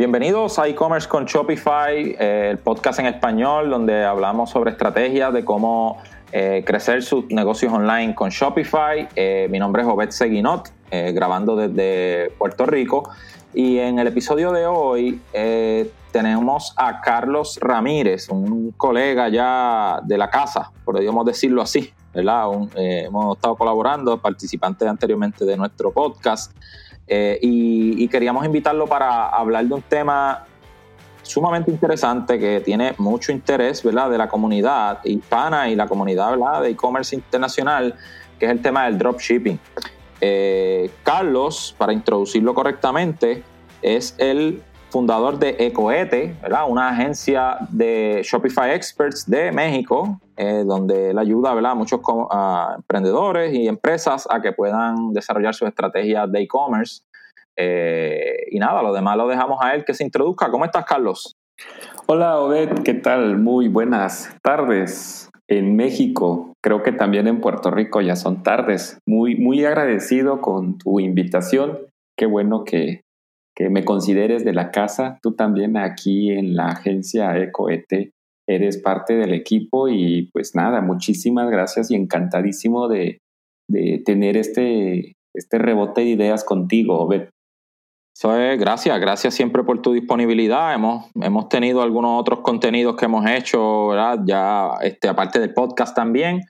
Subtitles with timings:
[0.00, 5.44] Bienvenidos a e-commerce con Shopify, eh, el podcast en español donde hablamos sobre estrategias de
[5.44, 5.98] cómo
[6.32, 9.06] eh, crecer sus negocios online con Shopify.
[9.14, 13.10] Eh, mi nombre es Obed Seguinot, grabando desde Puerto Rico.
[13.52, 15.20] Y en el episodio de hoy
[16.12, 22.46] tenemos a Carlos Ramírez, un colega ya de la casa, podríamos decirlo así, ¿verdad?
[22.74, 26.52] hemos estado colaborando, participante anteriormente de nuestro podcast.
[27.12, 30.46] Eh, y, queríamos invitarlo para hablar de un tema
[31.22, 34.08] sumamente interesante que tiene mucho interés ¿verdad?
[34.10, 37.96] de la comunidad hispana y la comunidad de e-commerce internacional,
[38.38, 39.58] que es el tema del dropshipping.
[40.20, 43.42] Eh, Carlos, para introducirlo correctamente,
[43.82, 46.64] es el fundador de Ecoete, ¿verdad?
[46.68, 51.72] una agencia de Shopify Experts de México, eh, donde él ayuda ¿verdad?
[51.72, 52.00] a muchos
[52.76, 57.02] emprendedores y empresas a que puedan desarrollar sus estrategias de e-commerce.
[57.56, 60.50] Eh, y nada, lo demás lo dejamos a él que se introduzca.
[60.50, 61.36] ¿Cómo estás, Carlos?
[62.06, 63.38] Hola, Obed, ¿qué tal?
[63.38, 65.30] Muy buenas tardes.
[65.46, 68.98] En México, creo que también en Puerto Rico ya son tardes.
[69.06, 71.78] Muy, muy agradecido con tu invitación.
[72.16, 73.02] Qué bueno que
[73.60, 75.18] que me consideres de la casa.
[75.22, 78.10] Tú también aquí en la agencia EcoET
[78.48, 83.20] eres parte del equipo y pues nada, muchísimas gracias y encantadísimo de,
[84.06, 87.28] tener este, este rebote de ideas contigo, Bet.
[88.58, 90.72] gracias, gracias siempre por tu disponibilidad.
[90.74, 94.20] Hemos, hemos tenido algunos otros contenidos que hemos hecho, ¿verdad?
[94.24, 96.40] Ya este, aparte del podcast también.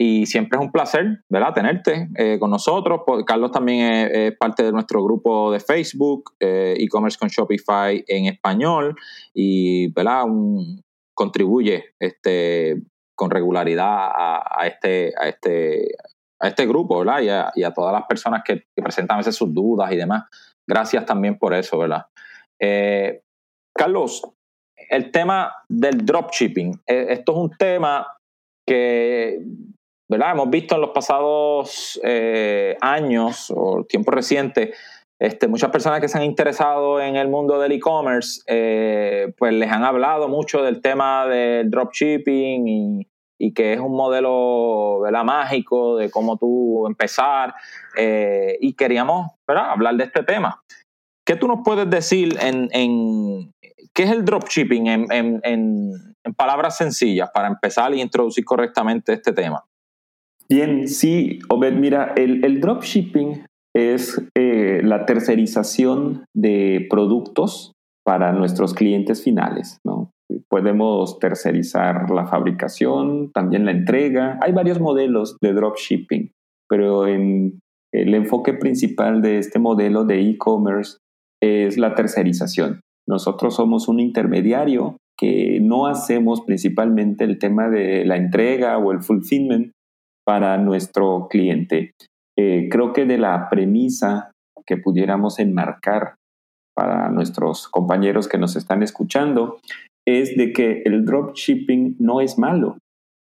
[0.00, 1.52] Y siempre es un placer, ¿verdad?
[1.52, 3.00] Tenerte eh, con nosotros.
[3.26, 8.94] Carlos también es, parte de nuestro grupo de Facebook, eh, e-commerce con Shopify en español,
[9.34, 10.24] y, ¿verdad?
[11.14, 12.80] contribuye este,
[13.16, 15.88] con regularidad a, este, este,
[16.40, 17.50] a este grupo, ¿verdad?
[17.56, 20.26] Y a, todas las personas que, presentan a veces sus dudas y demás.
[20.64, 22.06] Gracias también por eso, ¿verdad?
[22.60, 23.22] Eh,
[23.76, 24.22] Carlos,
[24.90, 26.82] el tema del dropshipping.
[26.86, 28.06] Esto es un tema
[28.64, 29.40] que
[30.08, 30.32] ¿verdad?
[30.32, 34.76] Hemos visto en los pasados eh, años o tiempos recientes,
[35.20, 39.70] este, muchas personas que se han interesado en el mundo del e-commerce, eh, pues les
[39.70, 43.08] han hablado mucho del tema del dropshipping y,
[43.38, 45.24] y que es un modelo ¿verdad?
[45.24, 47.54] mágico de cómo tú empezar.
[47.96, 50.62] Eh, y queríamos hablar de este tema.
[51.26, 53.52] ¿Qué tú nos puedes decir en, en
[53.92, 59.32] qué es el dropshipping en, en, en palabras sencillas para empezar y introducir correctamente este
[59.32, 59.64] tema?
[60.50, 63.44] Bien, sí, Obed, mira, el, dropshipping
[63.76, 67.72] es eh, la tercerización de productos
[68.04, 70.10] para nuestros clientes finales, ¿no?
[70.48, 74.38] Podemos tercerizar la fabricación, también la entrega.
[74.42, 76.32] Hay varios modelos de dropshipping,
[76.68, 77.60] pero en
[77.92, 80.98] el enfoque principal de este modelo de e-commerce
[81.42, 82.80] es la tercerización.
[83.06, 89.02] Nosotros somos un intermediario que no hacemos principalmente el tema de la entrega o el
[89.02, 89.72] fulfillment,
[90.28, 91.92] para nuestro cliente.
[92.38, 94.30] Eh, creo que de la premisa
[94.66, 96.16] que pudiéramos enmarcar
[96.76, 99.56] para nuestros compañeros que nos están escuchando
[100.06, 102.76] es de que el dropshipping no es malo.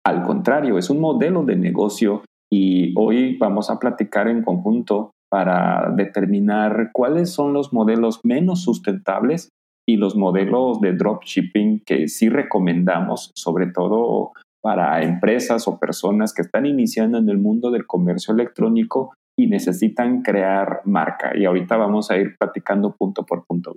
[0.07, 5.93] Al contrario, es un modelo de negocio y hoy vamos a platicar en conjunto para
[5.95, 9.51] determinar cuáles son los modelos menos sustentables
[9.87, 14.33] y los modelos de dropshipping que sí recomendamos, sobre todo
[14.66, 20.22] para empresas o personas que están iniciando en el mundo del comercio electrónico y necesitan
[20.22, 21.38] crear marca.
[21.38, 23.72] Y ahorita vamos a ir platicando punto por punto.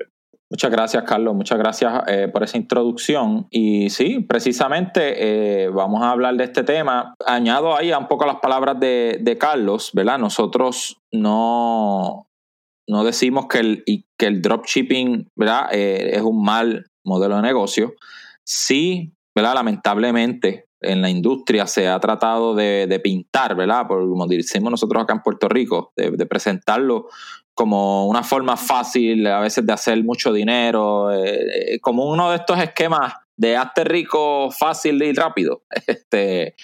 [0.50, 1.35] Muchas gracias, Carlos.
[1.35, 3.45] Muchas gracias eh, por esa introducción.
[3.51, 7.13] Y sí, precisamente eh, vamos a hablar de este tema.
[7.23, 10.17] Añado ahí un poco las palabras de, Carlos, ¿verdad?
[10.17, 12.25] Nosotros no,
[12.88, 13.83] no decimos que el,
[14.17, 15.67] que el dropshipping ¿verdad?
[15.71, 17.94] Eh, es un mal modelo de negocio.
[18.44, 19.53] Sí, ¿verdad?
[19.53, 23.88] Lamentablemente, en la industria se ha tratado de, pintar, ¿verdad?
[23.88, 27.07] Por, como decimos nosotros acá en Puerto Rico, de, presentarlo
[27.54, 32.57] como una forma fácil a veces de hacer mucho dinero, eh, como uno de estos
[32.59, 35.63] esquemas de hazte rico fácil y rápido.
[35.88, 36.56] Este,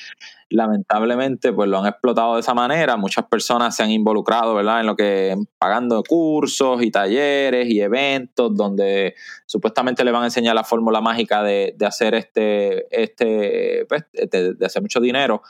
[0.49, 2.97] lamentablemente pues lo han explotado de esa manera.
[2.97, 4.81] Muchas personas se han involucrado, ¿verdad?
[4.81, 9.15] En lo que pagando cursos y talleres y eventos donde
[9.45, 14.81] supuestamente le van a enseñar la fórmula mágica de, hacer este, este, pues, de, hacer
[14.81, 15.41] mucho dinero.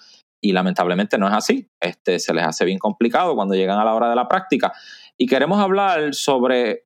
[0.42, 1.68] Y lamentablemente no es así.
[1.80, 4.74] Este, se les hace bien complicado cuando llegan a la hora de la práctica.
[5.18, 6.86] Y queremos hablar sobre,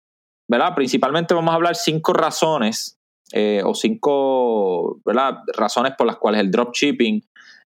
[0.49, 0.73] ¿verdad?
[0.75, 2.99] Principalmente vamos a hablar cinco razones
[3.31, 5.39] eh, o cinco ¿verdad?
[5.55, 7.21] razones por las cuales el dropshipping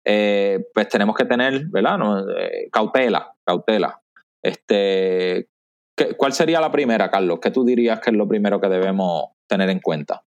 [0.05, 1.99] eh, pues tenemos que tener, ¿verdad?
[2.37, 4.01] Eh, cautela, cautela.
[4.41, 5.47] Este,
[6.17, 7.39] ¿Cuál sería la primera, Carlos?
[7.41, 10.23] ¿Qué tú dirías que es lo primero que debemos tener en cuenta?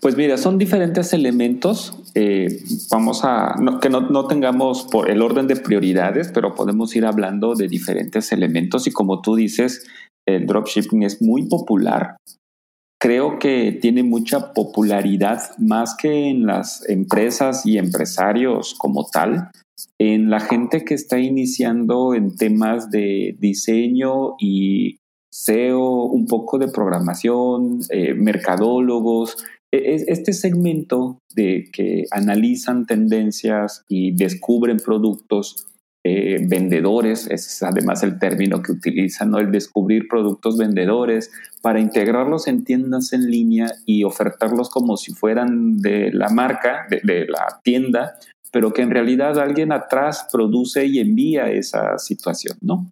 [0.00, 2.12] Pues mira, son diferentes elementos.
[2.14, 7.04] Eh, vamos a, que no, no, tengamos por el orden de prioridades, pero podemos ir
[7.04, 9.86] hablando de diferentes elementos y como tú dices,
[10.26, 12.16] el dropshipping es muy popular.
[12.98, 19.50] Creo que tiene mucha popularidad más que en las empresas y empresarios como tal,
[19.98, 24.98] en la gente que está iniciando en temas de diseño y
[25.30, 29.36] SEO, un poco de programación, eh, mercadólogos,
[29.70, 35.66] e, este segmento de que analizan tendencias y descubren productos
[36.08, 39.38] eh, vendedores, es además el término que utilizan, ¿no?
[39.38, 41.32] el descubrir productos vendedores
[41.62, 47.26] para integrarlos en tiendas en línea y ofertarlos como si fueran de la marca, de
[47.26, 48.14] la tienda,
[48.52, 52.88] pero que en realidad alguien atrás produce y envía esa situación, ¿no?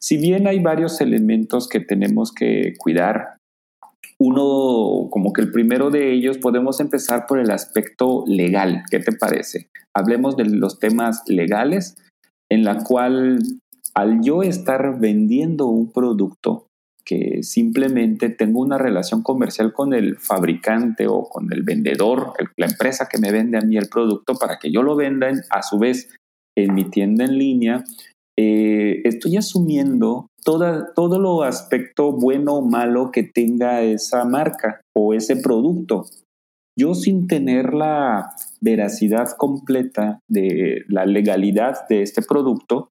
[0.00, 3.36] Si bien hay varios elementos que tenemos que cuidar,
[4.18, 8.82] uno, como que el primero de ellos, podemos empezar por el aspecto legal.
[8.90, 9.68] ¿Qué te parece?
[9.94, 11.96] Hablemos de los temas legales,
[12.50, 13.38] en la cual
[13.94, 16.66] al yo estar vendiendo un producto,
[17.06, 23.08] que simplemente tengo una relación comercial con el fabricante o con el vendedor, la empresa
[23.10, 26.14] que me vende a mí el producto para que yo lo venda a su vez
[26.58, 27.84] en mi tienda en línea,
[28.38, 35.36] eh, estoy asumiendo todo lo aspecto bueno o malo que tenga esa marca o ese
[35.36, 36.06] producto.
[36.78, 42.90] Yo sin tener la veracidad completa de la legalidad de este producto,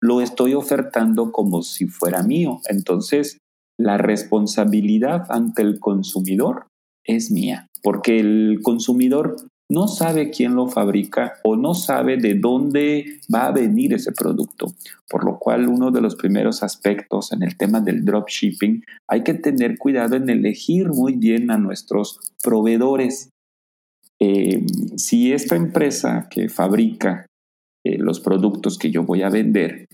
[0.00, 2.60] lo estoy ofertando como si fuera mío.
[2.68, 3.38] Entonces,
[3.78, 6.68] la responsabilidad ante el consumidor
[7.04, 9.36] es mía, porque el consumidor
[9.68, 14.72] no sabe quién lo fabrica o no sabe de dónde va a venir ese producto.
[15.08, 19.34] Por lo cual uno de los primeros aspectos en el tema del dropshipping, hay que
[19.34, 23.30] tener cuidado en elegir muy bien a nuestros proveedores.
[24.20, 24.64] Eh,
[24.96, 27.26] si esta empresa que fabrica
[27.84, 29.86] eh, los productos que yo voy a vender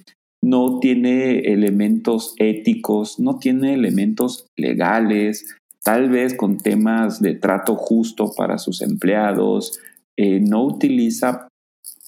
[0.45, 8.33] no tiene elementos éticos, no tiene elementos legales, tal vez con temas de trato justo
[8.37, 9.81] para sus empleados,
[10.17, 11.49] eh, no utiliza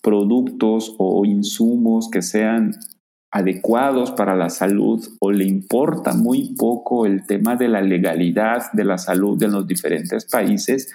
[0.03, 2.75] productos o insumos que sean
[3.32, 8.85] adecuados para la salud o le importa muy poco el tema de la legalidad de
[8.85, 10.93] la salud de los diferentes países,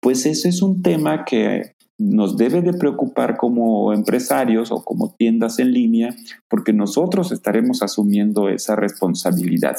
[0.00, 5.58] pues ese es un tema que nos debe de preocupar como empresarios o como tiendas
[5.58, 6.14] en línea
[6.48, 9.76] porque nosotros estaremos asumiendo esa responsabilidad.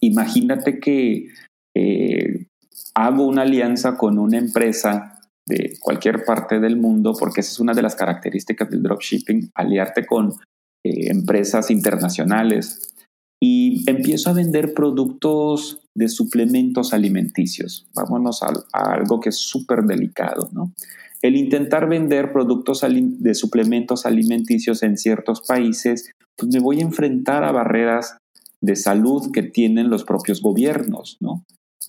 [0.00, 1.28] Imagínate que
[1.76, 2.46] eh,
[2.94, 7.74] hago una alianza con una empresa de cualquier parte del mundo, porque esa es una
[7.74, 10.30] de las características del dropshipping, aliarte con
[10.84, 12.94] eh, empresas internacionales
[13.40, 17.86] y empiezo a vender productos de suplementos alimenticios.
[17.94, 20.72] Vámonos a, a algo que es súper delicado, ¿no?
[21.22, 27.44] El intentar vender productos de suplementos alimenticios en ciertos países, pues me voy a enfrentar
[27.44, 28.16] a barreras
[28.60, 31.44] de salud que tienen los propios gobiernos, ¿no?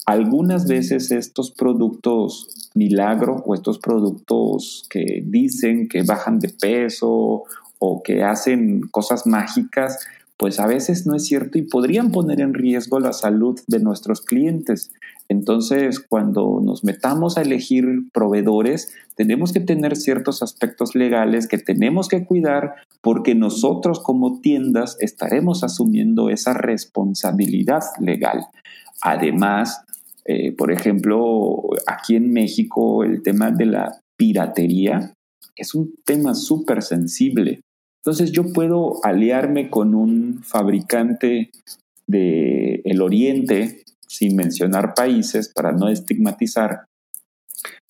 [0.07, 7.43] Algunas veces estos productos milagro o estos productos que dicen que bajan de peso
[7.77, 9.99] o que hacen cosas mágicas,
[10.37, 14.21] pues a veces no es cierto y podrían poner en riesgo la salud de nuestros
[14.21, 14.93] clientes.
[15.27, 22.07] Entonces, cuando nos metamos a elegir proveedores, tenemos que tener ciertos aspectos legales que tenemos
[22.07, 28.45] que cuidar porque nosotros como tiendas estaremos asumiendo esa responsabilidad legal.
[29.01, 29.81] Además,
[30.27, 35.13] eh, por ejemplo, aquí en México el tema de la piratería
[35.55, 37.61] es un tema súper sensible.
[38.03, 41.49] Entonces yo puedo aliarme con un fabricante
[42.05, 46.85] del el Oriente, sin mencionar países, para no estigmatizar,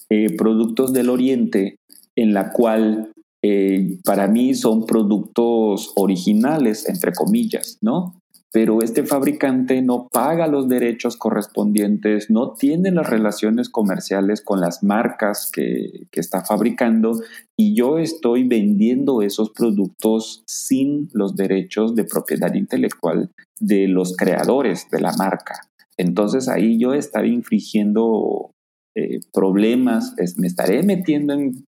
[0.09, 1.75] eh, productos del Oriente
[2.15, 3.11] en la cual
[3.43, 8.16] eh, para mí son productos originales, entre comillas, ¿no?
[8.51, 14.83] Pero este fabricante no paga los derechos correspondientes, no tiene las relaciones comerciales con las
[14.83, 17.11] marcas que, está fabricando
[17.55, 24.87] y yo estoy vendiendo esos productos sin los derechos de propiedad intelectual de los creadores
[24.89, 25.61] de la marca.
[25.95, 28.49] Entonces ahí yo estaré infringiendo
[28.95, 31.65] eh, problemas, me estaré metiendo en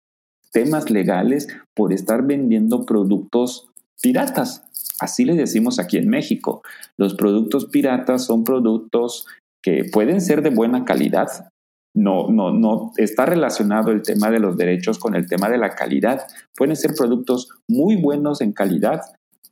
[0.51, 3.69] temas legales por estar vendiendo productos
[4.01, 4.65] piratas.
[5.01, 6.63] Así le decimos aquí en México.
[6.99, 9.27] Los productos piratas son productos
[9.63, 11.49] que pueden ser de buena calidad.
[11.97, 15.71] No, no, no está relacionado el tema de los derechos con el tema de la
[15.71, 16.23] calidad.
[16.57, 19.03] Pueden ser productos muy buenos en calidad,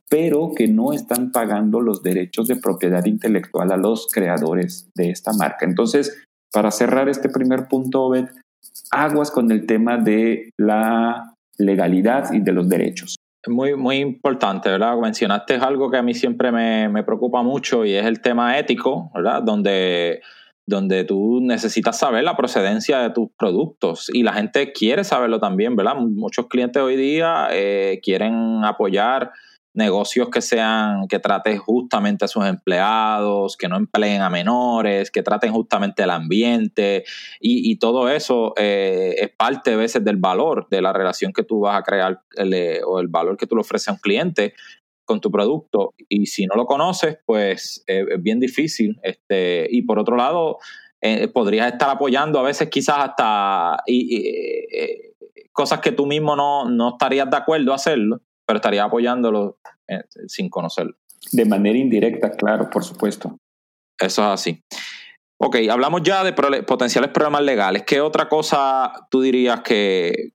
[0.09, 5.33] pero que no están pagando los derechos de propiedad intelectual a los creadores de esta
[5.33, 5.65] marca.
[5.65, 8.27] Entonces, para cerrar este primer punto, Obed,
[8.91, 13.17] aguas con el tema de la legalidad y de los derechos.
[13.47, 14.97] Muy, muy importante, ¿verdad?
[14.97, 19.11] Mencionaste algo que a mí siempre me, me preocupa mucho y es el tema ético,
[19.13, 19.41] ¿verdad?
[19.43, 20.21] Donde
[20.67, 25.77] donde tú necesitas saber la procedencia de tus productos y la gente quiere saberlo también,
[25.77, 25.95] ¿verdad?
[25.95, 29.31] Muchos clientes hoy día eh, quieren apoyar
[29.77, 35.23] negocios que sean, que traten justamente a sus empleados, que no empleen a menores, que
[35.23, 37.05] traten justamente el ambiente
[37.39, 41.59] y, todo eso eh, es parte a veces del valor de la relación que tú
[41.59, 44.55] vas a crear eh, o el valor que tú le ofreces a un cliente
[45.07, 48.99] con tu producto y si no lo conoces, pues eh, es bien difícil.
[49.01, 50.57] Este, y por otro lado,
[51.01, 55.13] eh, podrías estar apoyando a veces quizás hasta eh,
[55.53, 59.57] cosas que tú mismo no, no estarías de acuerdo a hacerlo, pero estarías apoyándolo
[60.27, 60.95] sin conocerlo.
[61.31, 63.37] De manera indirecta, claro, por supuesto.
[63.99, 64.63] Eso es así.
[65.39, 67.83] Ok, hablamos ya de potenciales problemas legales.
[67.85, 70.31] ¿Qué otra cosa tú dirías que,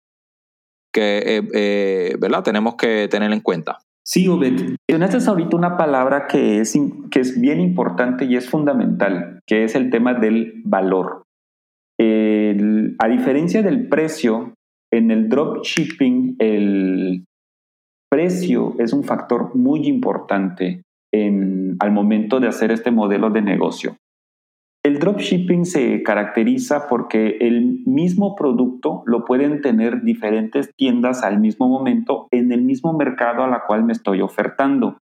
[0.92, 2.42] que ¿verdad?
[2.42, 3.78] tenemos que tener en cuenta?
[4.04, 6.76] Sí, Obed, mencionaste ahorita una palabra que es,
[7.10, 11.24] que es bien importante y es fundamental, que es el tema del valor.
[11.98, 14.54] a diferencia del precio,
[14.92, 17.24] en el dropshipping el
[18.12, 20.82] precio es un factor muy importante
[21.14, 23.96] al momento de hacer este modelo de negocio.
[24.84, 31.68] El dropshipping se caracteriza porque el mismo producto lo pueden tener diferentes tiendas al mismo
[31.68, 34.98] momento en el mismo mercado a la cual me estoy ofertando.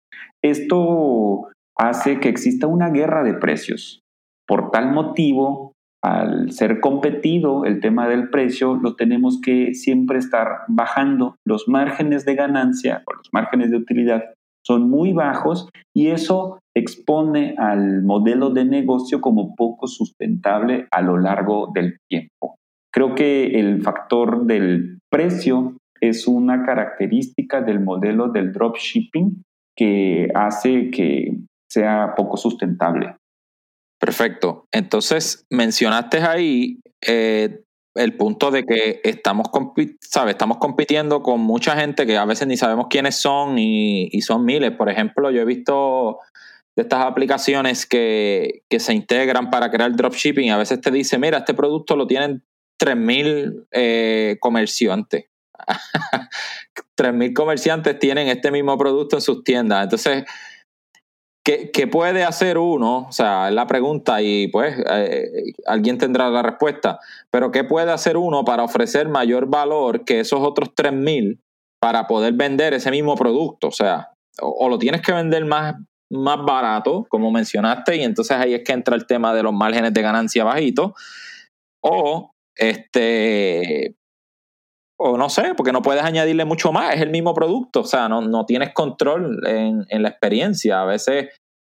[0.42, 1.46] Esto
[1.78, 4.00] hace que exista una guerra de precios.
[4.48, 5.75] Por tal motivo,
[6.06, 11.36] al ser competido el tema del precio, lo tenemos que siempre estar bajando.
[11.44, 14.25] Los márgenes de ganancia o los márgenes de utilidad
[14.64, 21.18] son muy bajos y eso expone al modelo de negocio como poco sustentable a lo
[21.18, 22.56] largo del tiempo.
[22.92, 29.42] Creo que el factor del precio es una característica del modelo del dropshipping
[29.76, 31.36] que hace que
[31.68, 33.16] sea poco sustentable.
[33.98, 34.68] Perfecto.
[34.72, 37.60] Entonces, mencionaste ahí eh,
[37.94, 39.48] el punto de que estamos,
[40.28, 44.72] estamos compitiendo con mucha gente que a veces ni sabemos quiénes son y, son miles.
[44.72, 46.18] Por ejemplo, yo he visto
[46.76, 50.50] de estas aplicaciones que, se integran para crear dropshipping.
[50.50, 52.42] A veces te dice, mira, este producto lo tienen
[52.78, 55.24] 3.000 eh, comerciantes.
[56.98, 59.84] 3.000 comerciantes tienen este mismo producto en sus tiendas.
[59.84, 60.24] Entonces,
[61.46, 63.06] ¿Qué, puede hacer uno?
[63.08, 66.98] O sea, es la pregunta y pues eh, alguien tendrá la respuesta.
[67.30, 71.38] Pero ¿qué puede hacer uno para ofrecer mayor valor que esos otros 3.000
[71.80, 73.68] para poder vender ese mismo producto?
[73.68, 74.10] O sea,
[74.42, 75.76] o, lo tienes que vender más,
[76.10, 79.94] más barato, como mencionaste, y entonces ahí es que entra el tema de los márgenes
[79.94, 80.94] de ganancia bajitos.
[81.80, 83.94] O este,
[84.98, 88.08] o no sé, porque no puedes añadirle mucho más, es el mismo producto, o sea,
[88.08, 91.28] no, no tienes control en, en, la experiencia, a veces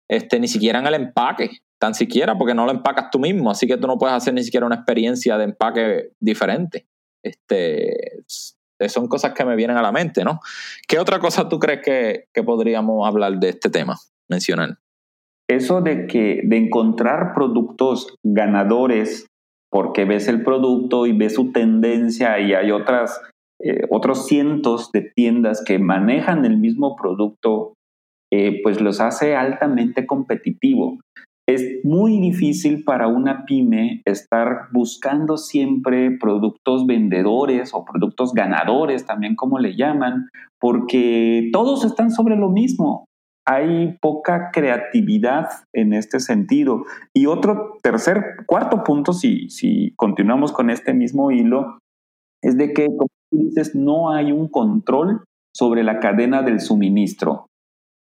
[0.08, 3.66] este, ni siquiera en el empaque, tan siquiera porque no lo empacas tú mismo, así
[3.66, 6.86] que tú no puedes hacer ni siquiera una experiencia de empaque diferente.
[7.24, 8.22] Este,
[8.88, 10.40] son cosas que me vienen a la mente, ¿no?
[10.86, 13.96] ¿Qué otra cosa tú crees que, que podríamos hablar de este tema,
[14.28, 14.78] mencionar?
[15.48, 19.26] Eso de que de encontrar productos ganadores
[19.70, 23.20] porque ves el producto y ves su tendencia y hay otras,
[23.62, 27.74] eh, otros cientos de tiendas que manejan el mismo producto,
[28.32, 30.98] eh, pues los hace altamente competitivo.
[31.48, 39.34] Es muy difícil para una pyme estar buscando siempre productos vendedores o productos ganadores, también
[39.34, 40.28] como le llaman,
[40.60, 43.07] porque todos están sobre lo mismo
[43.48, 46.84] hay poca creatividad en este sentido.
[47.14, 51.78] Y otro tercer, cuarto punto, si, continuamos con este mismo hilo,
[52.42, 55.24] es de que, como tú dices, no hay un control
[55.56, 57.46] sobre la cadena del suministro.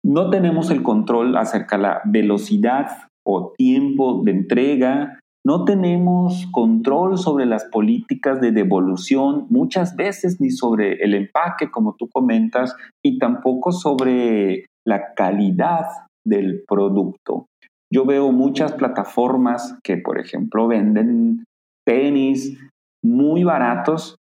[0.04, 7.16] No tenemos el control acerca de la velocidad o tiempo de entrega, no tenemos control
[7.16, 13.18] sobre las políticas de devolución, muchas veces ni sobre el empaque, como tú comentas, y
[13.18, 15.86] tampoco sobre la calidad
[16.26, 17.46] del producto.
[17.92, 21.44] Yo veo muchas plataformas que, por ejemplo, venden
[21.86, 22.58] tenis
[23.02, 24.16] muy baratos.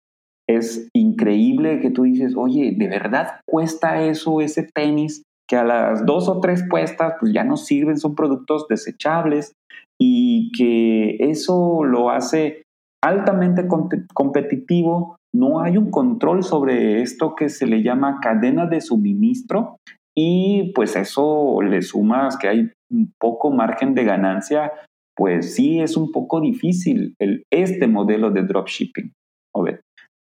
[0.48, 5.22] Es increíble que tú dices, oye, ¿de verdad cuesta eso ese tenis?
[5.48, 9.52] Que a las dos o tres puestas pues ya no sirven, son productos desechables
[10.00, 12.62] y que eso lo hace
[13.02, 13.66] altamente
[14.12, 15.16] competitivo.
[15.34, 19.76] No hay un control sobre esto que se le llama cadena de suministro
[20.16, 22.70] y pues eso le sumas que hay
[23.18, 24.72] poco margen de ganancia,
[25.16, 27.14] pues sí es un poco difícil
[27.50, 29.12] este modelo de dropshipping.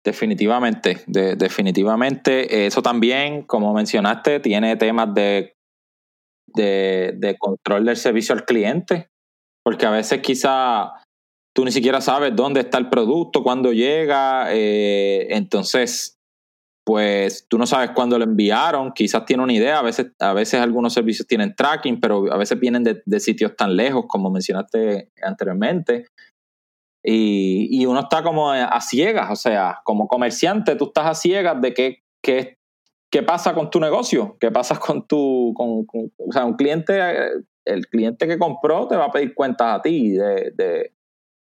[0.03, 2.65] Definitivamente, definitivamente.
[2.65, 5.53] Eso también, como mencionaste, tiene temas de,
[6.55, 9.09] de, control del servicio al cliente,
[9.63, 10.91] porque a veces quizá
[11.55, 16.17] tú ni siquiera sabes dónde está el producto, cuándo llega, eh, entonces
[16.83, 20.59] pues tú no sabes cuándo lo enviaron, quizás tiene una idea, a veces, a veces
[20.59, 26.07] algunos servicios tienen tracking, pero a veces vienen de, sitios tan lejos como mencionaste anteriormente.
[27.03, 31.73] Y, uno está como a ciegas, o sea, como comerciante tú estás a ciegas de
[31.73, 32.59] qué, qué,
[33.11, 35.85] qué pasa con tu negocio, qué pasa con tu, con,
[36.17, 36.99] o sea, un cliente,
[37.65, 40.93] el cliente que compró te va a pedir cuentas a ti de,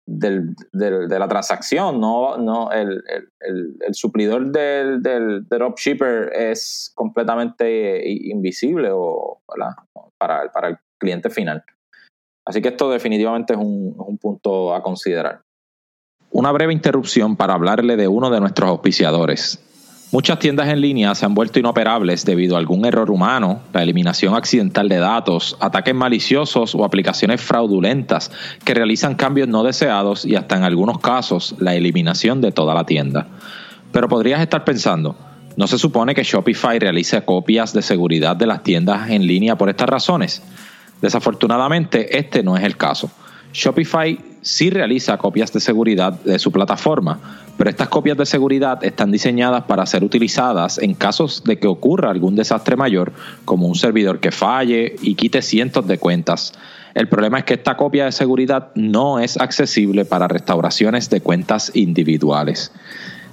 [0.05, 3.03] del, de la transacción, no, no el,
[3.39, 9.41] el, suplidor del, del, dropshipper es completamente invisible o,
[10.17, 11.63] para, para, el cliente final.
[12.47, 15.41] Así que esto definitivamente es un, punto a considerar.
[16.31, 19.61] Una breve interrupción para hablarle de uno de nuestros auspiciadores.
[20.13, 24.33] Muchas tiendas en línea se han vuelto inoperables debido a algún error humano, la eliminación
[24.33, 28.31] accidental de datos, ataques maliciosos o aplicaciones fraudulentas
[28.63, 32.85] que realizan cambios no deseados y hasta en algunos casos la eliminación de toda la
[32.85, 33.27] tienda.
[33.91, 35.17] Pero podrías estar pensando,
[35.57, 39.67] ¿no se supone que Shopify realice copias de seguridad de las tiendas en línea por
[39.67, 40.41] estas razones?
[41.01, 43.09] Desafortunadamente, este no es el caso.
[43.53, 47.19] Shopify sí realiza copias de seguridad de su plataforma,
[47.57, 52.11] pero estas copias de seguridad están diseñadas para ser utilizadas en casos de que ocurra
[52.11, 53.13] algún desastre mayor,
[53.45, 56.53] como un servidor que falle y quite cientos de cuentas.
[56.93, 61.71] El problema es que esta copia de seguridad no es accesible para restauraciones de cuentas
[61.75, 62.71] individuales.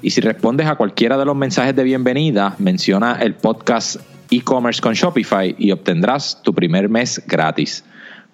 [0.00, 3.96] y si respondes a cualquiera de los mensajes de bienvenida, menciona el podcast
[4.30, 7.84] e-commerce con Shopify y obtendrás tu primer mes gratis.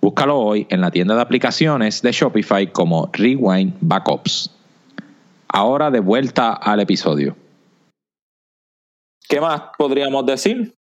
[0.01, 4.51] Búscalo hoy en la tienda de aplicaciones de Shopify como Rewind Backups.
[5.49, 7.37] Ahora de vuelta al episodio.
[9.27, 10.75] ¿Qué más podríamos decir?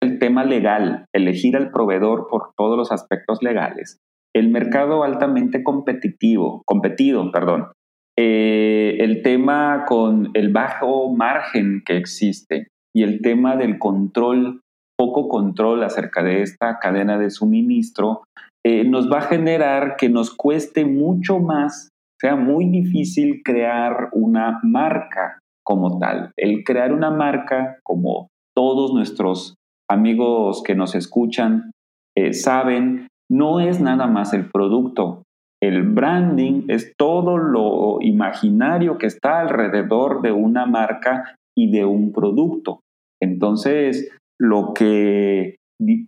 [0.00, 3.98] El tema legal, elegir al proveedor por todos los aspectos legales.
[4.32, 7.72] El mercado altamente competitivo, competido, perdón,
[8.20, 14.60] eh, el tema con el bajo margen que existe y el tema del control,
[14.98, 18.24] poco control acerca de esta cadena de suministro,
[18.66, 24.58] eh, nos va a generar que nos cueste mucho más, sea muy difícil crear una
[24.64, 26.32] marca como tal.
[26.36, 28.26] El crear una marca, como
[28.56, 29.54] todos nuestros
[29.88, 31.70] amigos que nos escuchan
[32.16, 35.22] eh, saben, no es nada más el producto,
[35.60, 42.12] el branding es todo lo imaginario que está alrededor de una marca y de un
[42.12, 42.80] producto.
[43.20, 45.56] Entonces, lo que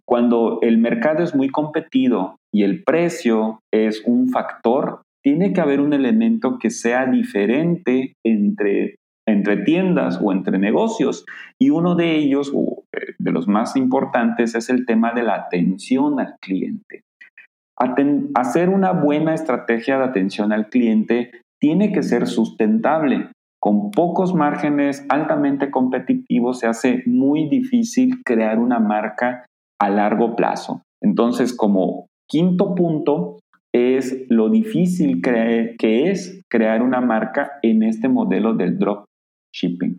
[0.05, 5.81] cuando el mercado es muy competido y el precio es un factor, tiene que haber
[5.81, 11.25] un elemento que sea diferente entre, entre tiendas o entre negocios.
[11.59, 12.53] Y uno de ellos,
[12.93, 17.03] eh, de los más importantes, es el tema de la atención al cliente
[18.35, 23.31] hacer una buena estrategia de atención al cliente tiene que ser sustentable.
[23.61, 29.45] Con pocos márgenes altamente competitivos se hace muy difícil crear una marca
[29.79, 30.83] a largo plazo.
[31.03, 33.39] Entonces, como quinto punto,
[33.73, 35.77] es lo difícil que
[36.11, 39.05] es crear una marca en este modelo del drop
[39.55, 39.99] shipping.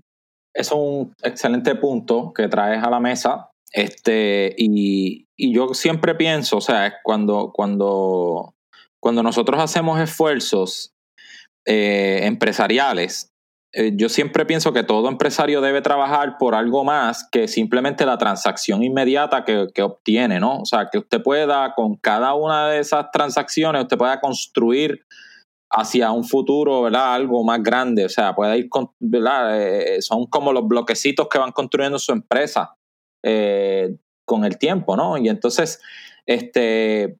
[0.53, 6.61] Es un excelente punto que traes a la mesa este, y, yo siempre pienso, o
[6.61, 8.53] sea, cuando, cuando,
[9.01, 10.93] cuando nosotros hacemos esfuerzos
[11.65, 13.31] eh, empresariales,
[13.73, 18.17] eh, yo siempre pienso que todo empresario debe trabajar por algo más que simplemente la
[18.17, 20.59] transacción inmediata que, que, obtiene, ¿no?
[20.59, 25.05] O sea, que usted pueda, con cada una de esas transacciones, usted pueda construir
[25.71, 27.13] hacia un futuro, ¿verdad?
[27.13, 29.61] Algo más grande, o sea, pueda ir, con, ¿verdad?
[29.61, 32.75] Eh, son como los bloquecitos que van construyendo su empresa.
[34.31, 35.17] Con el tiempo, ¿no?
[35.17, 35.81] Y entonces,
[36.25, 37.17] este,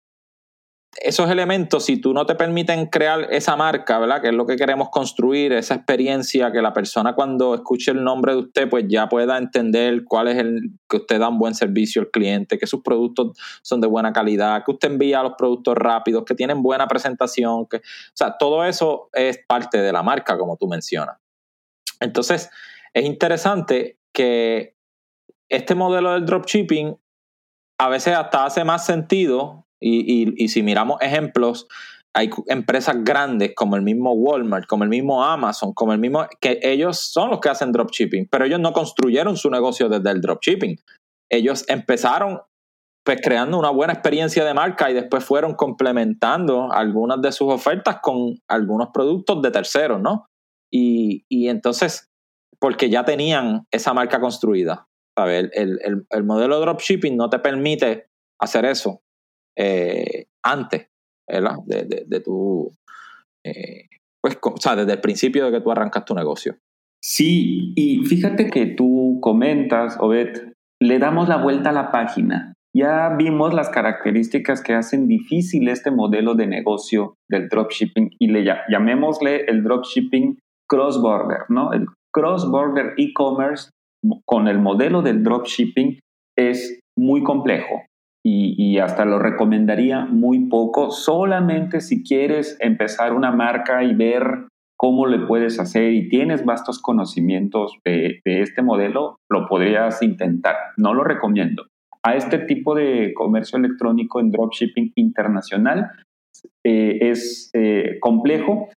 [1.01, 4.21] esos elementos, si tú no te permiten crear esa marca, ¿verdad?
[4.21, 8.31] Que es lo que queremos construir, esa experiencia, que la persona cuando escuche el nombre
[8.31, 12.01] de usted, pues ya pueda entender cuál es el, que usted da un buen servicio
[12.01, 16.23] al cliente, que sus productos son de buena calidad, que usted envía los productos rápidos,
[16.23, 20.55] que tienen buena presentación, que, o sea, todo eso es parte de la marca, como
[20.55, 21.17] tú mencionas.
[21.99, 22.49] Entonces,
[22.93, 24.77] es interesante que
[25.51, 26.95] este modelo del dropshipping
[27.81, 31.67] a veces hasta hace más sentido y, si miramos ejemplos,
[32.13, 36.59] hay empresas grandes como el mismo Walmart, como el mismo Amazon, como el mismo, que
[36.61, 40.77] ellos son los que hacen dropshipping, pero ellos no construyeron su negocio desde el dropshipping.
[41.31, 42.41] Ellos empezaron
[43.03, 47.97] pues creando una buena experiencia de marca y después fueron complementando algunas de sus ofertas
[47.99, 50.27] con algunos productos de terceros, ¿no?
[50.71, 52.11] Y, y entonces,
[52.59, 54.85] porque ya tenían esa marca construida.
[55.17, 55.49] ¿Sabes?
[55.53, 58.07] El, el, el modelo de dropshipping no te permite
[58.39, 59.01] hacer eso
[59.57, 60.87] eh, antes,
[61.29, 61.57] ¿verdad?
[61.65, 62.71] De, de, tu,
[63.45, 63.87] eh,
[64.21, 66.57] pues, o sea, desde el principio de que tú arrancas tu negocio.
[67.03, 72.53] Sí, y fíjate que tú comentas, Obed, le damos la vuelta a la página.
[72.73, 78.45] Ya vimos las características que hacen difícil este modelo de negocio del dropshipping y le
[78.69, 81.73] llamémosle el dropshipping cross-border, ¿no?
[81.73, 83.71] El cross-border e-commerce
[84.25, 85.99] con el modelo del dropshipping
[86.37, 87.83] es muy complejo
[88.23, 95.07] y, hasta lo recomendaría muy poco, solamente si quieres empezar una marca y ver cómo
[95.07, 100.55] le puedes hacer y tienes vastos conocimientos de, este modelo, lo podrías intentar.
[100.77, 101.65] No lo recomiendo.
[102.03, 105.91] A este tipo de comercio electrónico en dropshipping internacional
[106.63, 108.69] eh, es eh, complejo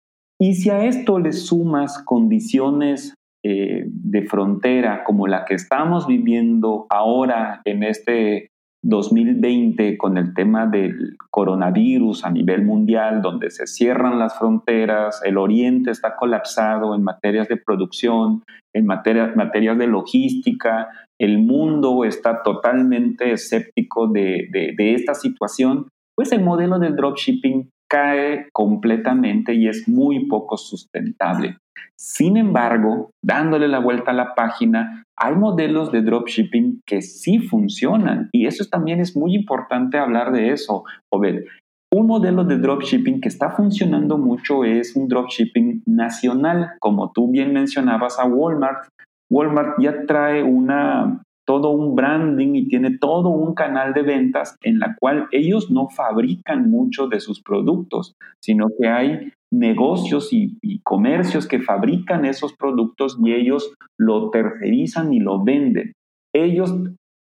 [0.41, 3.13] y si a esto le sumas condiciones
[3.45, 8.47] eh, de frontera como la que estamos viviendo ahora en este
[8.83, 15.37] 2020 con el tema del coronavirus a nivel mundial, donde se cierran las fronteras, el
[15.37, 22.43] oriente está colapsado en materias de producción, en materia, materias de logística, el mundo está
[22.43, 29.87] totalmente escéptico de, de esta situación, pues el modelo del dropshipping cae completamente y es
[29.87, 31.57] muy poco sustentable.
[31.97, 38.29] Sin embargo, dándole la vuelta a la página, hay modelos de dropshipping que sí funcionan
[38.33, 41.45] y eso también es muy importante hablar de eso, Obed.
[41.93, 47.53] Un modelo de dropshipping que está funcionando mucho es un dropshipping nacional, como tú bien
[47.53, 48.87] mencionabas a Walmart.
[49.31, 54.79] Walmart ya trae una todo un branding y tiene todo un canal de ventas en
[54.79, 61.47] la cual ellos no fabrican mucho de sus productos, sino que hay negocios y, comercios
[61.47, 65.93] que fabrican esos productos y ellos lo tercerizan y lo venden.
[66.35, 66.75] Ellos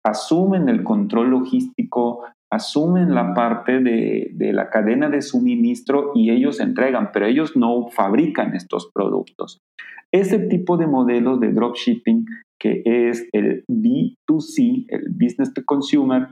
[0.04, 6.60] asumen el control logístico, asumen la parte de, de, la cadena de suministro y ellos
[6.60, 9.58] entregan, pero ellos no fabrican estos productos.
[10.12, 12.26] Ese tipo de modelos de dropshipping
[12.60, 16.28] que es el B2C, el Business to Consumer,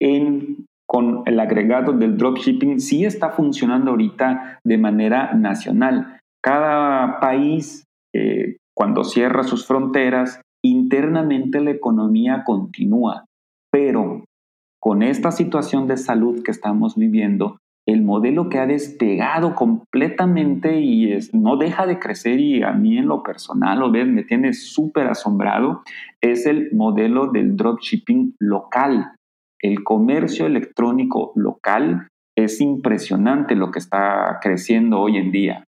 [0.00, 6.18] en, con el agregado del dropshipping, sí está funcionando ahorita de manera nacional.
[6.42, 13.24] Cada país, eh, cuando cierra sus fronteras, internamente la economía continúa,
[13.70, 14.24] pero
[14.80, 21.12] con esta situación de salud que estamos viviendo, el modelo que ha despegado completamente y
[21.12, 24.52] es, no deja de crecer y a mí en lo personal, lo ves, me tiene
[24.52, 25.82] súper asombrado,
[26.20, 29.16] es el modelo del dropshipping local.
[29.60, 35.64] El comercio electrónico local es impresionante lo que está creciendo hoy en día.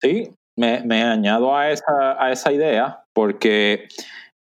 [0.00, 3.88] Sí, me, me añado a esa, a esa idea porque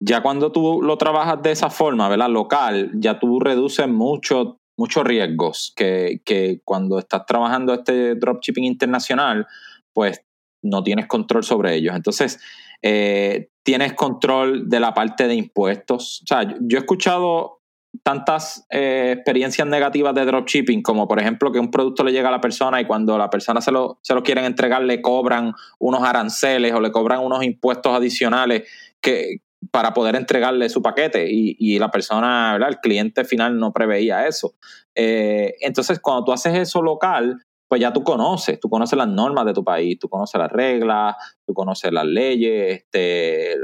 [0.02, 2.30] ya cuando tú lo trabajas de esa forma, ¿verdad?
[2.30, 9.46] Local, ya tú reduces mucho muchos riesgos que, que cuando estás trabajando este dropshipping internacional,
[9.92, 10.22] pues
[10.62, 11.94] no tienes control sobre ellos.
[11.96, 12.40] Entonces,
[12.82, 16.22] eh, tienes control de la parte de impuestos.
[16.24, 17.60] O sea, yo he escuchado
[18.04, 22.32] tantas eh, experiencias negativas de dropshipping, como por ejemplo que un producto le llega a
[22.32, 26.04] la persona y cuando la persona se lo, se lo quieren entregar le cobran unos
[26.04, 28.64] aranceles o le cobran unos impuestos adicionales
[29.02, 32.70] que, para poder entregarle su paquete y, la persona, ¿verdad?
[32.70, 34.56] el cliente final no preveía eso.
[34.96, 39.46] Eh, entonces, cuando tú haces eso local, pues ya tú conoces, tú conoces las normas
[39.46, 43.56] de tu país, tú conoces las reglas, tú conoces las leyes, este,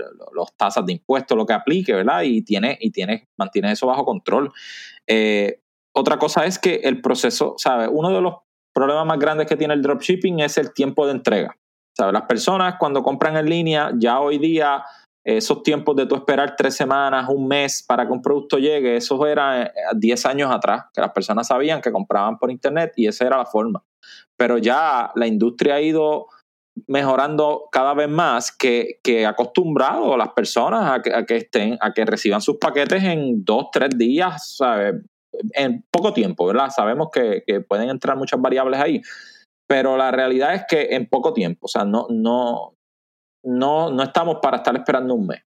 [0.55, 2.21] tasas de impuestos, lo que aplique, ¿verdad?
[2.21, 4.51] Y tienes, y tienes, mantienes eso bajo control.
[5.07, 5.59] Eh,
[5.91, 7.89] otra cosa es que el proceso, ¿sabes?
[7.91, 8.35] Uno de los
[8.75, 11.57] problemas más grandes que tiene el dropshipping es el tiempo de entrega.
[11.97, 12.13] ¿Sabes?
[12.13, 14.83] Las personas cuando compran en línea ya hoy día
[15.25, 19.25] esos tiempos de tú esperar tres semanas, un mes para que un producto llegue, eso
[19.25, 23.37] era 10 años atrás, que las personas sabían que compraban por internet y esa era
[23.37, 23.83] la forma.
[24.37, 26.27] Pero ya la industria ha ido
[26.87, 32.05] mejorando cada vez más que, que acostumbrado a las personas a que, estén, a que
[32.05, 34.59] reciban sus paquetes en dos, tres días,
[35.53, 36.69] en poco tiempo, ¿verdad?
[36.69, 39.01] Sabemos que, pueden entrar muchas variables ahí,
[39.67, 42.75] pero la realidad es que en poco tiempo, o sea, no, no,
[43.45, 45.41] no, no estamos para estar esperando un mes.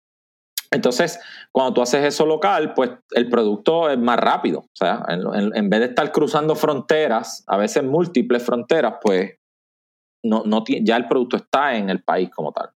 [0.69, 1.19] Entonces,
[1.51, 4.60] cuando tú haces eso local, pues el producto es más rápido.
[4.60, 9.38] O sea, en, en vez de estar cruzando fronteras, a veces múltiples fronteras, pues
[10.23, 12.69] no, no, ya el producto está en el país como tal.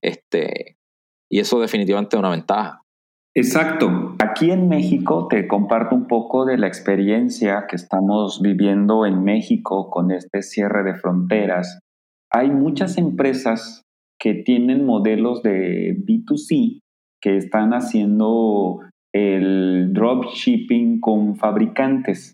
[0.00, 0.78] Este,
[1.30, 2.82] y eso definitivamente es una ventaja.
[3.34, 4.16] Exacto.
[4.18, 9.90] Aquí en México te comparto un poco de la experiencia que estamos viviendo en México
[9.90, 11.80] con este cierre de fronteras.
[12.30, 13.85] Hay muchas empresas
[14.18, 16.80] que tienen modelos de B2C
[17.22, 18.80] que están haciendo
[19.14, 22.32] el dropshipping con fabricantes.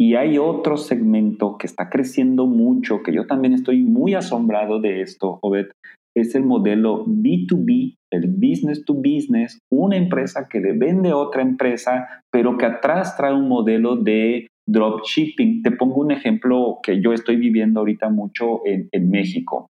[0.00, 5.02] Y hay otro segmento que está creciendo mucho, que yo también estoy muy asombrado de
[5.02, 5.66] esto, Obed,
[6.14, 11.42] es el modelo B2B, el business to business, una empresa que le vende a otra
[11.42, 15.62] empresa, pero que atrás trae un modelo de dropshipping.
[15.62, 19.68] Te pongo un ejemplo que yo estoy viviendo ahorita mucho en, en México.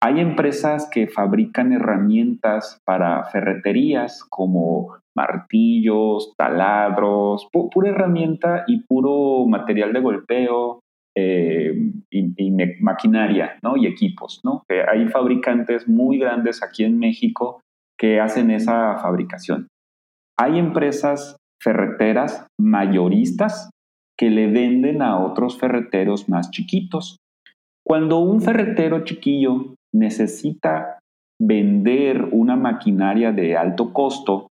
[0.00, 9.92] Hay empresas que fabrican herramientas para ferreterías como martillos, taladros, pura herramienta y puro material
[9.92, 10.80] de golpeo
[11.16, 11.72] eh,
[12.10, 13.76] y, maquinaria ¿no?
[13.76, 14.40] y equipos.
[14.44, 14.64] ¿no?
[14.68, 17.60] hay fabricantes muy grandes aquí en México
[17.98, 19.68] que hacen esa fabricación.
[20.36, 23.70] Hay empresas ferreteras mayoristas
[24.18, 27.18] que le venden a otros ferreteros más chiquitos.
[27.86, 30.98] Cuando un ferretero chiquillo necesita
[31.40, 34.48] vender una maquinaria de alto costo,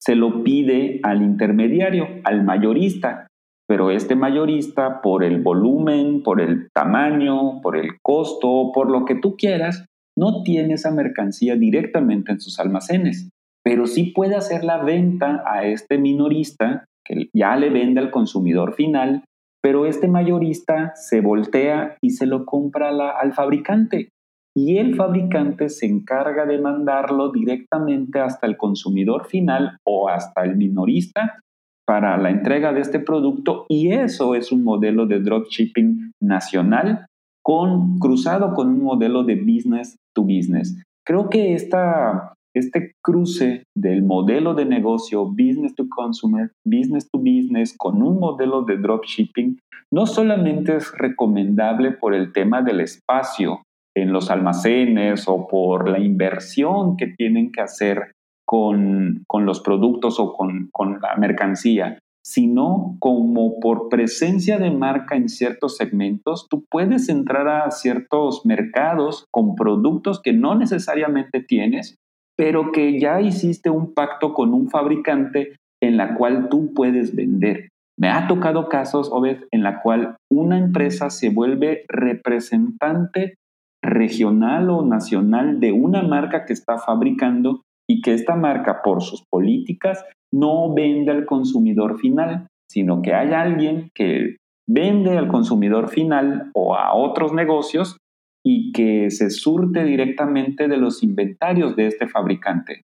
[0.00, 3.26] se lo pide al intermediario, al mayorista,
[3.66, 9.14] pero este mayorista, por el volumen, por el tamaño, por el costo, por lo que
[9.14, 9.86] tú quieras,
[10.16, 13.30] no tiene esa mercancía directamente en sus almacenes,
[13.64, 18.74] pero sí puede hacer la venta a este minorista que ya le vende al consumidor
[18.74, 19.24] final,
[19.62, 24.10] pero este mayorista se voltea y se lo compra al fabricante
[24.56, 30.56] y el fabricante se encarga de mandarlo directamente hasta el consumidor final o hasta el
[30.56, 31.40] minorista
[31.86, 37.06] para la entrega de este producto y eso es un modelo de dropshipping nacional
[37.42, 40.80] con, cruzado con un modelo de business to business.
[41.06, 47.74] Creo que esta, este cruce del modelo de negocio business to consumer, business to business
[47.76, 49.58] con un modelo de dropshipping
[49.92, 53.60] no solamente es recomendable por el tema del espacio
[53.96, 58.12] en los almacenes o por la inversión que tienen que hacer
[58.46, 65.28] con, los productos o con, con, la mercancía, sino como por presencia de marca en
[65.28, 71.96] ciertos segmentos, tú puedes entrar a ciertos mercados con productos que no necesariamente tienes,
[72.36, 77.68] pero que ya hiciste un pacto con un fabricante en la cual tú puedes vender.
[77.96, 83.34] Me ha tocado casos, Obed, en la cual una empresa se vuelve representante
[83.84, 89.22] regional o nacional de una marca que está fabricando y que esta marca por sus
[89.30, 96.50] políticas no vende al consumidor final, sino que hay alguien que vende al consumidor final
[96.54, 97.98] o a otros negocios
[98.44, 102.82] y que se surte directamente de los inventarios de este fabricante.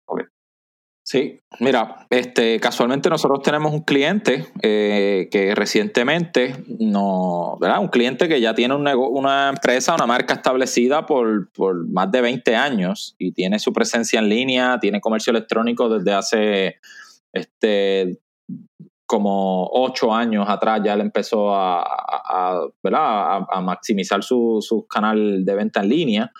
[1.10, 7.80] Sí, mira, este, casualmente nosotros tenemos un cliente eh, que recientemente, no, ¿verdad?
[7.80, 11.48] Un cliente que ya tiene un una empresa, una marca establecida por,
[11.88, 16.76] más de 20 años y tiene su presencia en línea, tiene comercio electrónico desde hace
[17.32, 18.20] este,
[19.04, 21.82] como 8 años atrás ya le empezó a,
[22.84, 26.32] a, maximizar su, su canal de venta en línea.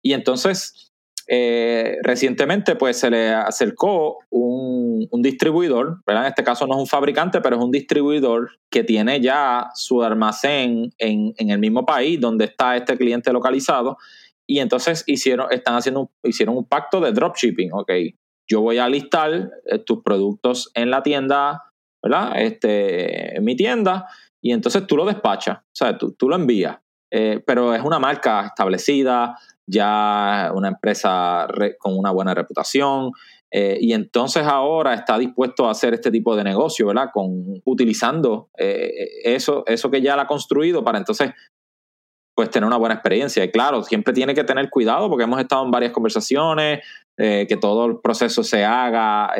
[0.00, 0.87] Y entonces
[1.30, 6.24] eh, recientemente pues se le acercó un, distribuidor, ¿verdad?
[6.24, 10.02] En este caso no es un fabricante, pero es un distribuidor que tiene ya su
[10.02, 13.98] almacén en, el mismo país donde está este cliente localizado
[14.46, 17.92] y entonces hicieron, están haciendo, hicieron un pacto de dropshipping, ok,
[18.48, 21.64] yo voy a listar eh, tus productos en la tienda,
[22.02, 22.40] ¿verdad?
[22.40, 24.06] Este, en mi tienda
[24.40, 26.78] y entonces tú lo despachas, o sea, tú, lo envías.
[27.10, 29.36] Eh, pero es una marca establecida,
[29.68, 31.46] ya una empresa
[31.78, 33.12] con una buena reputación,
[33.50, 37.08] eh, y entonces ahora está dispuesto a hacer este tipo de negocio, ¿verdad?
[37.12, 38.90] Con, utilizando eh,
[39.24, 41.30] eso, eso que ya la ha construido para entonces
[42.36, 43.42] pues tener una buena experiencia.
[43.42, 46.84] Y claro, siempre tiene que tener cuidado porque hemos estado en varias conversaciones,
[47.16, 49.32] eh, que todo el proceso se haga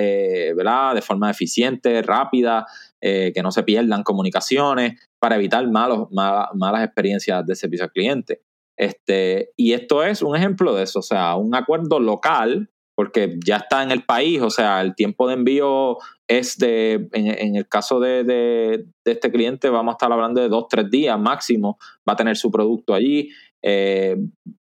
[0.56, 0.96] ¿verdad?
[0.96, 2.66] de forma eficiente, rápida,
[3.00, 8.40] que no se pierdan comunicaciones para evitar malos, malas experiencias de servicio al cliente.
[8.78, 13.56] Este, y esto es un ejemplo de eso, o sea, un acuerdo local, porque ya
[13.56, 17.98] está en el país, o sea, el tiempo de envío es de, en, el caso
[18.00, 21.76] de, de, este cliente, vamos a estar hablando de dos, tres días máximo,
[22.08, 23.30] va a tener su producto allí.
[23.62, 24.16] Eh,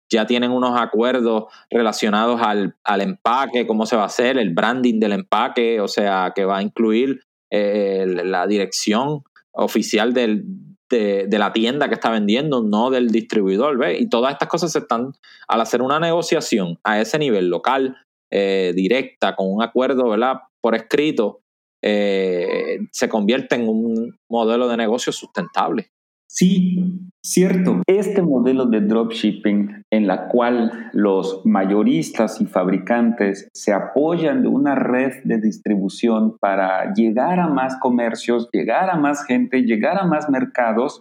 [0.09, 5.01] ya tienen unos acuerdos relacionados al, al, empaque, cómo se va a hacer, el branding
[5.01, 10.45] del empaque, o sea, que va a incluir eh, la dirección oficial del,
[10.88, 14.01] de, la tienda que está vendiendo, no del distribuidor, ¿ves?
[14.01, 15.12] Y todas estas cosas se están,
[15.49, 17.96] al hacer una negociación a ese nivel local,
[18.31, 20.40] eh, directa, con un acuerdo, ¿verdad?
[20.61, 21.40] Por escrito,
[21.83, 25.90] eh, se convierte en un modelo de negocio sustentable.
[26.29, 27.83] Sí, cierto.
[27.87, 34.75] Este modelo de dropshipping en la cual los mayoristas y fabricantes se apoyan de una
[34.75, 40.29] red de distribución para llegar a más comercios, llegar a más gente, llegar a más
[40.29, 41.01] mercados,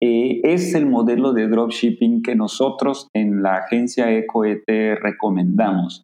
[0.00, 4.64] eh, es el modelo de dropshipping que nosotros en la agencia EcoET
[5.00, 6.02] recomendamos.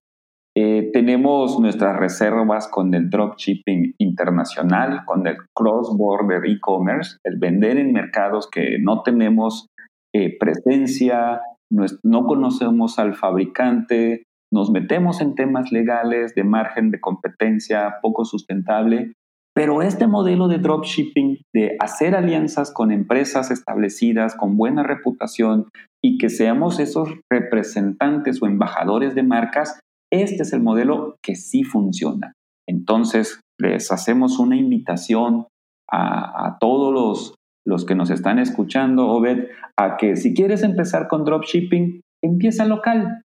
[0.61, 7.93] Eh, tenemos nuestras reservas con el dropshipping internacional, con el cross-border e-commerce, el vender en
[7.93, 9.69] mercados que no tenemos
[10.13, 17.99] eh, presencia, no, conocemos al fabricante, nos metemos en temas legales de margen de competencia
[18.03, 19.13] poco sustentable,
[19.55, 25.69] pero este modelo de dropshipping, de hacer alianzas con empresas establecidas, con buena reputación
[26.05, 29.79] y que seamos esos representantes o embajadores de marcas,
[30.13, 32.33] este es el modelo que sí funciona.
[32.69, 35.47] Entonces, les hacemos una invitación
[35.91, 37.35] a, todos los,
[37.67, 43.23] los, que nos están escuchando, Obed, a que si quieres empezar con dropshipping, empieza local.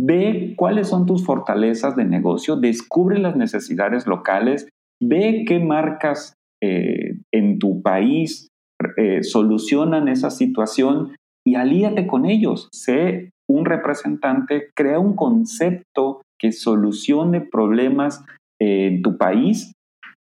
[0.00, 4.68] Ve cuáles son tus fortalezas de negocio, descubre las necesidades locales,
[5.00, 8.48] ve qué marcas eh, en tu país
[8.96, 11.14] eh, solucionan esa situación
[11.46, 12.68] y alíate con ellos.
[12.72, 18.24] Sé un representante, crea un concepto que solucione problemas
[18.60, 19.72] en tu país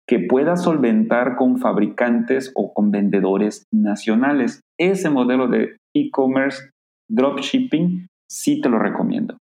[0.08, 4.62] que pueda solventar con fabricantes o con vendedores nacionales.
[4.78, 6.70] Ese modelo de e-commerce,
[7.10, 9.36] dropshipping, sí te lo recomiendo.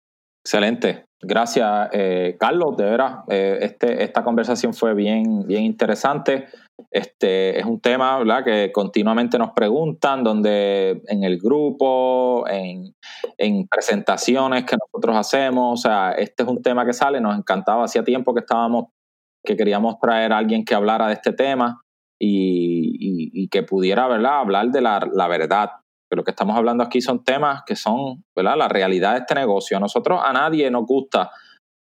[0.43, 1.04] Excelente.
[1.21, 2.75] Gracias, eh, Carlos.
[2.77, 6.47] De veras, eh, este, esta conversación fue bien, bien interesante.
[6.91, 8.43] Este es un tema ¿verdad?
[8.43, 12.93] que continuamente nos preguntan, donde en el grupo, en,
[13.37, 17.85] en, presentaciones que nosotros hacemos, o sea, este es un tema que sale, nos encantaba,
[17.85, 18.87] hacía tiempo que estábamos,
[19.43, 21.81] que queríamos traer a alguien que hablara de este tema
[22.19, 24.39] y, y, que pudiera ¿verdad?
[24.39, 25.69] hablar de la, la verdad.
[26.07, 28.57] Pero lo que estamos hablando aquí son temas que son ¿verdad?
[28.57, 29.77] la realidad de este negocio.
[29.77, 31.31] A nosotros, a nadie nos gusta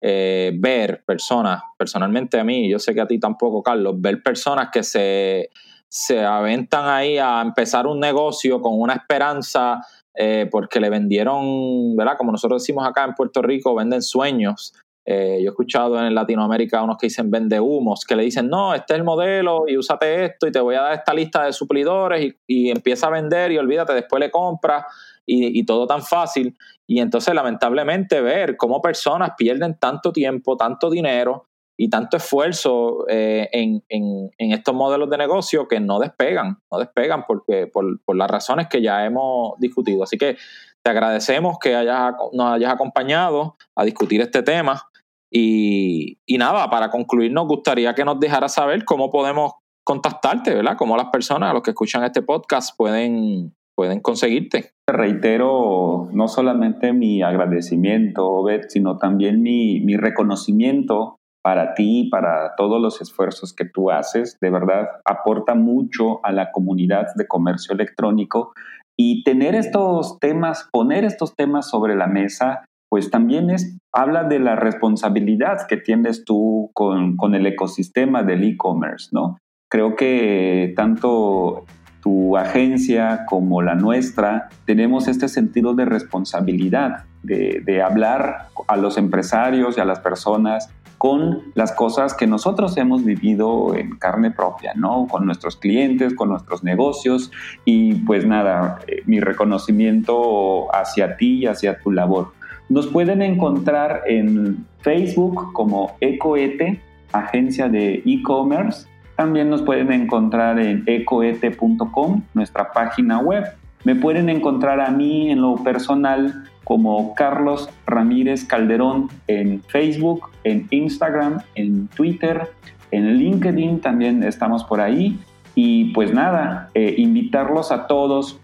[0.00, 4.68] eh, ver personas, personalmente a mí, yo sé que a ti tampoco, Carlos, ver personas
[4.72, 5.50] que se,
[5.88, 9.80] se aventan ahí a empezar un negocio con una esperanza
[10.14, 12.16] eh, porque le vendieron, ¿verdad?
[12.18, 14.74] Como nosotros decimos acá en Puerto Rico, venden sueños.
[15.04, 18.72] Eh, yo he escuchado en Latinoamérica unos que dicen vende humos, que le dicen, no,
[18.72, 21.52] este es el modelo y úsate esto y te voy a dar esta lista de
[21.52, 24.84] suplidores y, empieza a vender y olvídate, después le compras
[25.26, 26.56] y, todo tan fácil.
[26.86, 33.48] Y entonces, lamentablemente, ver cómo personas pierden tanto tiempo, tanto dinero y tanto esfuerzo eh,
[33.52, 38.82] en, estos modelos de negocio que no despegan, no despegan porque, por, las razones que
[38.82, 40.04] ya hemos discutido.
[40.04, 40.36] Así que
[40.82, 44.91] te agradecemos que hayas, nos hayas acompañado a discutir este tema.
[45.32, 49.52] Y, y nada, para concluir, nos gustaría que nos dejaras saber cómo podemos
[49.84, 50.76] contactarte, ¿verdad?
[50.76, 54.70] Cómo las personas, los que escuchan este podcast, pueden pueden conseguirte.
[54.86, 62.80] Reitero no solamente mi agradecimiento, Obed, sino también mi, mi reconocimiento para ti, para todos
[62.80, 64.38] los esfuerzos que tú haces.
[64.40, 68.52] De verdad, aporta mucho a la comunidad de comercio electrónico
[68.96, 74.38] y tener estos temas, poner estos temas sobre la mesa, pues también es, habla de
[74.38, 79.38] la responsabilidad que tienes tú con, con el ecosistema del e-commerce, ¿no?
[79.70, 81.64] Creo que tanto
[82.02, 89.78] tu agencia como la nuestra, tenemos este sentido de responsabilidad, de, hablar a los empresarios
[89.78, 90.68] y a las personas
[90.98, 95.06] con las cosas que nosotros hemos vivido en carne propia, ¿no?
[95.10, 97.32] Con nuestros clientes, con nuestros negocios
[97.64, 102.32] y pues nada, eh, mi reconocimiento hacia ti y hacia tu labor.
[102.72, 106.80] Nos pueden encontrar en Facebook como Ecoete,
[107.12, 113.44] agencia de e-commerce, también nos pueden encontrar en ecoete.com, nuestra página web.
[113.84, 120.66] Me pueden encontrar a mí en lo personal como Carlos Ramírez Calderón en Facebook, en
[120.70, 122.48] Instagram, en Twitter,
[122.90, 125.18] en LinkedIn también estamos por ahí.
[125.54, 128.40] Y pues nada, eh, invitarlos a todos,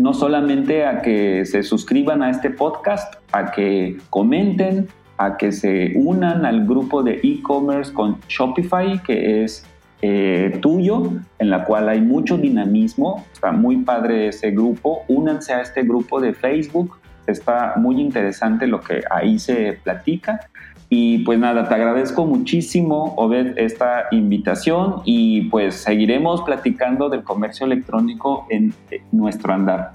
[0.00, 4.88] no solamente a que se suscriban a este podcast, a que comenten,
[5.18, 9.66] a que se unan al grupo de e-commerce con Shopify, que es
[10.00, 13.26] eh, tuyo, en la cual hay mucho dinamismo.
[13.30, 15.02] Está muy padre ese grupo.
[15.08, 16.96] Únanse a este grupo de Facebook.
[17.26, 20.48] Está muy interesante lo que ahí se platica.
[20.92, 27.64] Y pues nada, te agradezco muchísimo, Obed, esta invitación y pues seguiremos platicando del comercio
[27.64, 28.74] electrónico en
[29.12, 29.92] nuestro andar.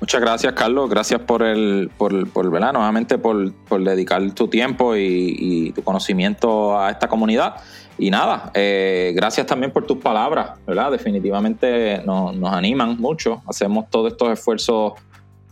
[0.00, 0.88] Muchas gracias, Carlos.
[0.88, 6.90] Gracias por el, por, por nuevamente por, por, dedicar tu tiempo y, tu conocimiento a
[6.90, 7.56] esta comunidad.
[7.98, 10.92] Y nada, eh, gracias también por tus palabras, ¿verdad?
[10.92, 13.42] Definitivamente nos, nos animan mucho.
[13.46, 14.94] Hacemos todos estos esfuerzos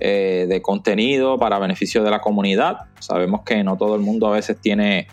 [0.01, 2.87] eh, de contenido para beneficio de la comunidad.
[2.99, 5.09] Sabemos que no todo el mundo a veces tiene,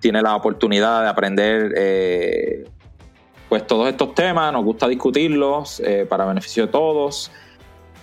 [0.00, 2.64] tiene la oportunidad de aprender eh,
[3.48, 7.30] pues todos estos temas, nos gusta discutirlos para beneficio de todos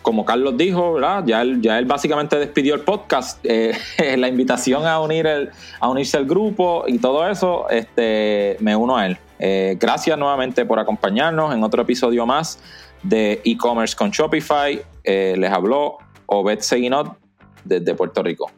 [0.07, 1.25] como Carlos dijo, ¿verdad?
[1.25, 3.73] Ya él, ya él básicamente despidió el podcast, eh,
[4.17, 5.49] la invitación a, unir el,
[5.81, 9.17] a unirse al grupo y todo eso, este, me uno a él.
[9.37, 12.57] Eh, gracias nuevamente por acompañarnos en otro episodio más
[13.03, 14.81] de e-commerce con Shopify.
[15.03, 15.97] Eh, les habló
[16.27, 17.17] Obed Seguinot
[17.65, 18.51] desde Puerto Rico.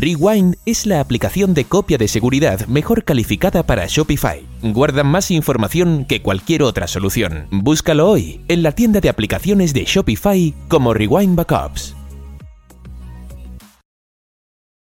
[0.00, 4.46] Rewind es la aplicación de copia de seguridad mejor calificada para Shopify.
[4.62, 7.48] Guarda más información que cualquier otra solución.
[7.50, 11.97] Búscalo hoy en la tienda de aplicaciones de Shopify como Rewind Backups.